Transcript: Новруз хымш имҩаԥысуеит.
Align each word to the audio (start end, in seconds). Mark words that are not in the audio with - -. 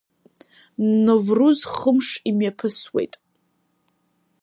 Новруз 1.05 1.59
хымш 1.75 2.07
имҩаԥысуеит. 2.29 3.13